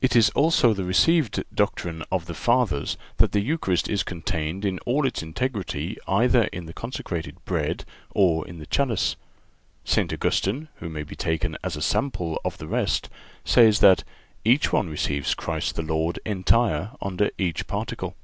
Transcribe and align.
It 0.00 0.16
is 0.16 0.28
also 0.30 0.74
the 0.74 0.82
received 0.82 1.40
doctrine 1.54 2.02
of 2.10 2.26
the 2.26 2.34
Fathers 2.34 2.96
that 3.18 3.30
the 3.30 3.38
Eucharist 3.38 3.88
is 3.88 4.02
contained 4.02 4.64
in 4.64 4.80
all 4.80 5.06
its 5.06 5.22
integrity 5.22 5.96
either 6.08 6.46
in 6.52 6.66
the 6.66 6.72
consecrated 6.72 7.36
bread 7.44 7.84
or 8.10 8.44
in 8.44 8.58
the 8.58 8.66
chalice. 8.66 9.14
St. 9.84 10.12
Augustine, 10.12 10.66
who 10.80 10.88
may 10.88 11.04
be 11.04 11.14
taken 11.14 11.56
as 11.62 11.76
a 11.76 11.80
sample 11.80 12.40
of 12.44 12.58
the 12.58 12.66
rest, 12.66 13.08
says 13.44 13.78
that 13.78 14.02
"each 14.44 14.72
one 14.72 14.88
receives 14.90 15.32
Christ 15.32 15.76
the 15.76 15.82
Lord 15.82 16.18
entire 16.26 16.90
under 17.00 17.30
each 17.38 17.68
particle." 17.68 18.16